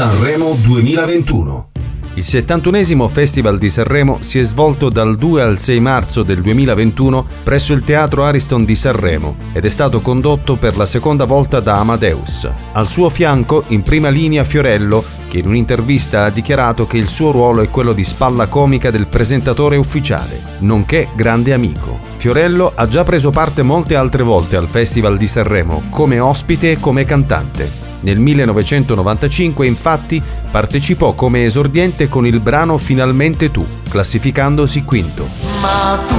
[0.00, 1.72] Sanremo 2021.
[2.14, 7.26] Il 71 Festival di Sanremo si è svolto dal 2 al 6 marzo del 2021
[7.42, 11.74] presso il Teatro Ariston di Sanremo ed è stato condotto per la seconda volta da
[11.74, 12.48] Amadeus.
[12.72, 17.30] Al suo fianco, in prima linea, Fiorello, che in un'intervista ha dichiarato che il suo
[17.30, 21.98] ruolo è quello di spalla comica del presentatore ufficiale, nonché grande amico.
[22.16, 26.80] Fiorello ha già preso parte molte altre volte al Festival di Sanremo come ospite e
[26.80, 27.79] come cantante.
[28.02, 35.28] Nel 1995 infatti partecipò come esordiente con il brano Finalmente tu, classificandosi quinto.
[35.60, 36.16] Ma tu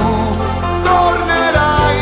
[0.84, 1.98] tornerai,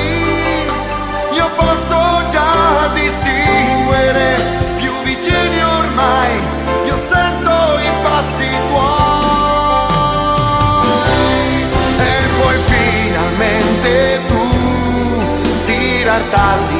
[1.34, 4.36] io posso già distinguere
[4.76, 6.30] più vicini ormai,
[6.86, 8.88] io sento i passi tuoi.
[11.98, 14.44] E poi finalmente tu
[15.64, 16.79] tirar tardi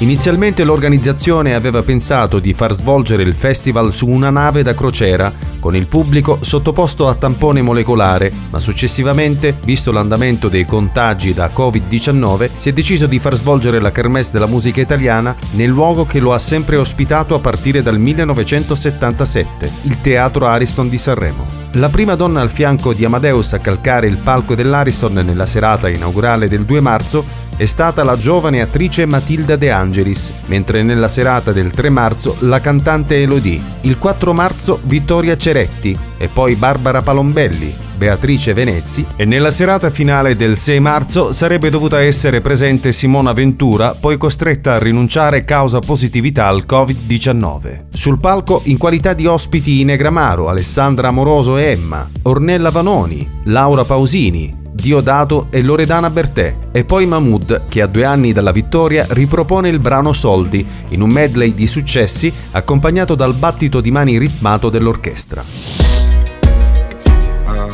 [0.00, 5.74] Inizialmente l'organizzazione aveva pensato di far svolgere il festival su una nave da crociera, con
[5.74, 12.68] il pubblico sottoposto a tampone molecolare, ma successivamente, visto l'andamento dei contagi da Covid-19, si
[12.68, 16.38] è deciso di far svolgere la Kermesse della musica italiana nel luogo che lo ha
[16.38, 21.64] sempre ospitato a partire dal 1977, il Teatro Ariston di Sanremo.
[21.76, 26.48] La prima donna al fianco di Amadeus a calcare il palco dell'Ariston nella serata inaugurale
[26.48, 27.24] del 2 marzo
[27.56, 32.60] è stata la giovane attrice Matilda De Angelis, mentre nella serata del 3 marzo la
[32.60, 39.50] cantante Elodie, il 4 marzo Vittoria Ceretti e poi Barbara Palombelli, Beatrice Venezzi e nella
[39.50, 45.44] serata finale del 6 marzo sarebbe dovuta essere presente Simona Ventura, poi costretta a rinunciare
[45.44, 47.86] causa positività al Covid-19.
[47.90, 54.55] Sul palco, in qualità di ospiti Negramaro, Alessandra Amoroso e Emma, Ornella Vanoni, Laura Pausini,
[54.86, 59.80] Diodato e Loredana Bertè, e poi Mahmood che a due anni dalla vittoria ripropone il
[59.80, 65.42] brano Soldi in un medley di successi accompagnato dal battito di mani ritmato dell'orchestra.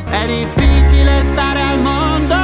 [0.09, 2.35] È difficile stare al mondo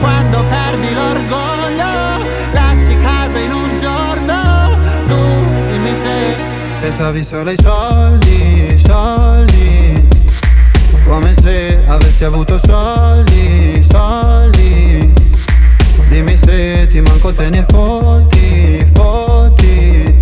[0.00, 4.34] quando perdi l'orgoglio, lasci casa in un giorno,
[5.06, 5.16] tu
[5.70, 6.36] dimmi se
[6.80, 10.02] pensavi solo ai soldi, soldi,
[11.06, 15.12] come se avessi avuto soldi soldi.
[16.08, 20.18] Dimmi se ti manco te ne fotti, fotti.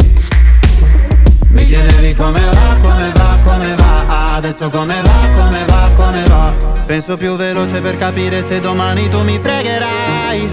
[1.49, 4.34] Mi chiedevi come va, come va, come va.
[4.37, 6.53] Adesso come va, come va, come va.
[6.87, 10.50] Penso più veloce per capire se domani tu mi fregherai.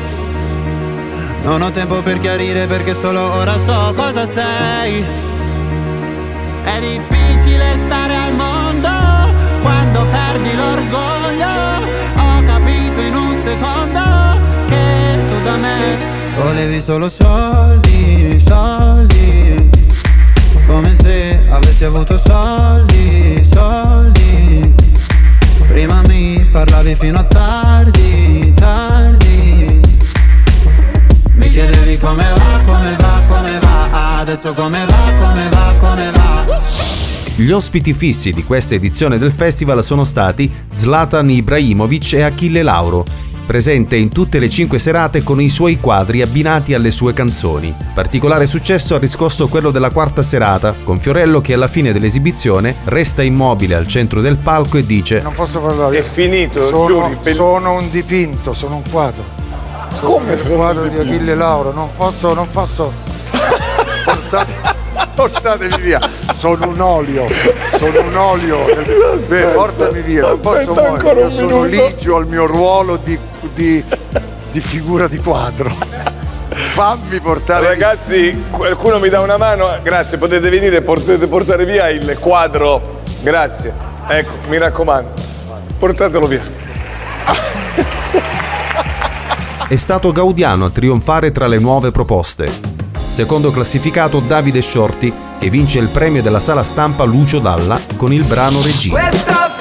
[1.44, 5.29] Non ho tempo per chiarire perché solo ora so cosa sei
[16.60, 19.70] volevi solo soldi, soldi.
[20.68, 24.74] Come se avessi avuto soldi, soldi.
[25.68, 29.80] Prima mi parlavi fino a tardi, tardi.
[31.36, 34.20] Mi chiedevi come va, come va, come va.
[34.20, 36.30] Adesso come va, come va, come va.
[37.38, 43.06] Gli ospiti fissi di questa edizione del festival sono stati Zlatan Ibrahimovic e Achille Lauro,
[43.50, 47.74] presente in tutte le cinque serate con i suoi quadri abbinati alle sue canzoni.
[47.96, 53.24] Particolare successo ha riscosso quello della quarta serata, con Fiorello che alla fine dell'esibizione resta
[53.24, 55.98] immobile al centro del palco e dice Non posso parlare.
[55.98, 59.24] È finito, sono, giuri, pel- sono un dipinto, sono un quadro.
[59.96, 62.94] Sono Come un quadro di Achille Lauro, non posso, non posso.
[64.06, 64.78] Portate
[65.20, 66.00] portatemi via.
[66.34, 67.26] Sono un olio,
[67.78, 68.66] sono un olio.
[69.28, 71.20] Beh, portami via, non posso muovere.
[71.22, 73.18] Io sono ligio al mio ruolo di,
[73.60, 73.84] di,
[74.52, 75.70] di figura di quadro.
[76.50, 78.38] Fammi portare Ragazzi, via.
[78.52, 79.70] qualcuno mi dà una mano?
[79.84, 83.02] Grazie, potete venire e potete portare via il quadro.
[83.22, 83.74] Grazie.
[84.08, 85.12] Ecco, mi raccomando,
[85.78, 86.42] portatelo via.
[89.68, 92.50] È stato Gaudiano a trionfare tra le nuove proposte.
[92.94, 98.24] Secondo classificato Davide Shorty, che vince il premio della sala stampa Lucio Dalla con il
[98.24, 99.59] brano Regina.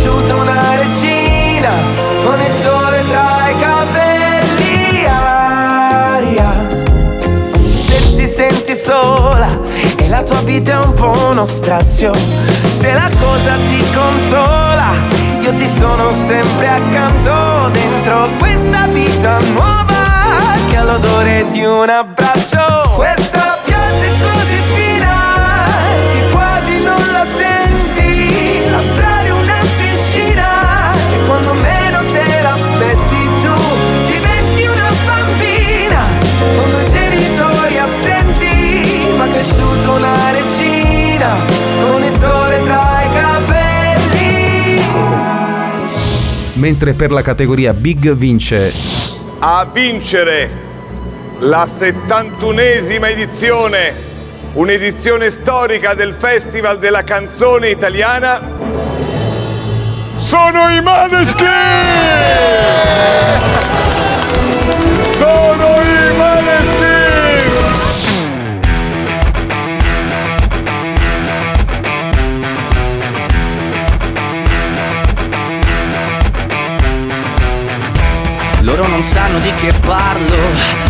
[0.00, 1.70] Cresciuta una regina
[2.24, 6.52] con il sole tra i capelli aria.
[7.52, 9.48] E ti senti sola
[9.96, 12.14] e la tua vita è un po' uno strazio.
[12.14, 14.92] Se la cosa ti consola
[15.42, 22.82] io ti sono sempre accanto dentro questa vita nuova che ha l'odore di un abbraccio.
[22.96, 23.19] Questa
[46.70, 48.72] Mentre per la categoria Big vince
[49.40, 50.48] A vincere
[51.40, 53.92] la 71esima edizione,
[54.52, 58.40] un'edizione storica del Festival della canzone italiana,
[60.14, 61.48] sono i Maneskin!
[79.00, 80.89] Non sanno di che parlo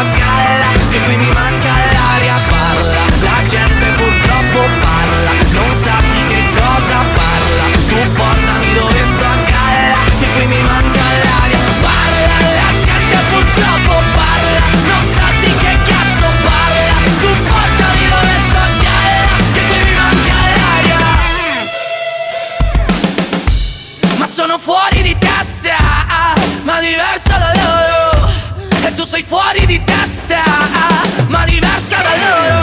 [0.00, 1.79] dove sto a galla, che qui mi manca
[29.22, 30.42] fuori di testa,
[31.28, 32.59] ma diversa da loro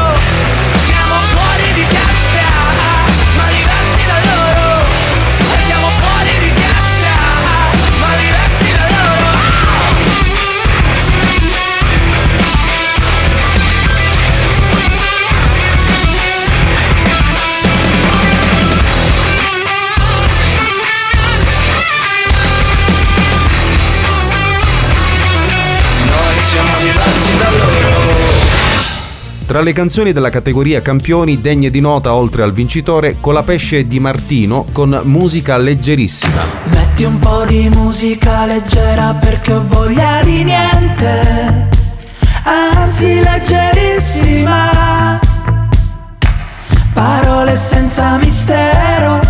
[29.48, 34.66] Tra le canzoni della categoria campioni degne di nota oltre al vincitore Colapesce di Martino
[34.74, 36.44] con musica leggerissima.
[36.66, 41.70] Metti un po' di musica leggera perché ho voglia di niente,
[42.44, 45.18] anzi leggerissima.
[46.94, 49.22] Parole senza mistero,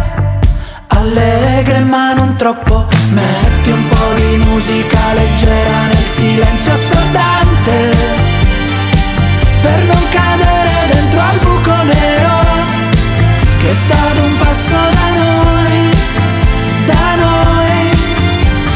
[0.88, 2.88] allegre ma non troppo.
[3.12, 7.27] Metti un po' di musica leggera nel silenzio assordante,
[13.78, 15.90] che sta ad un passo da noi
[16.86, 17.90] da noi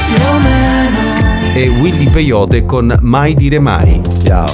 [0.08, 0.98] più o meno
[1.54, 4.02] E Willy Peyote con Mai dire mai.
[4.24, 4.52] Ciao,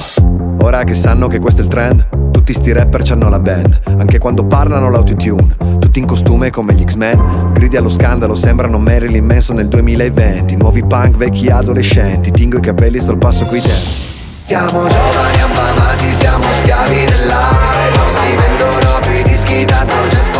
[0.60, 4.18] ora che sanno che questo è il trend, tutti sti rapper c'hanno la band, anche
[4.18, 9.56] quando parlano l'autotune, tutti in costume come gli X-Men, gridi allo scandalo, sembrano Marilyn Manson
[9.56, 14.06] nel 2020, nuovi punk, vecchi adolescenti, tingo i capelli, sto al passo coi tempi.
[14.44, 15.87] Siamo giovani affamati,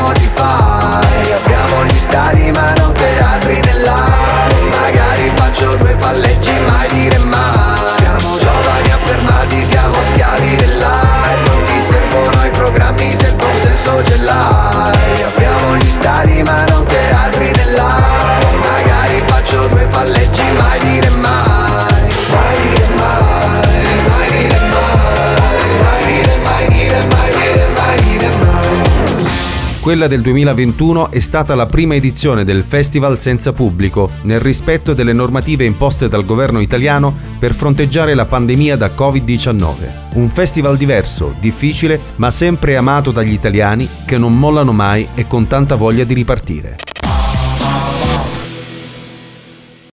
[0.09, 1.33] Spotify.
[1.33, 7.68] Apriamo gli stadi ma non teatri nell'aria Magari faccio due palleggi, mai dire mai
[29.88, 35.14] Quella del 2021 è stata la prima edizione del festival senza pubblico, nel rispetto delle
[35.14, 40.16] normative imposte dal governo italiano per fronteggiare la pandemia da Covid-19.
[40.16, 45.47] Un festival diverso, difficile, ma sempre amato dagli italiani che non mollano mai e con
[45.47, 46.76] tanta voglia di ripartire.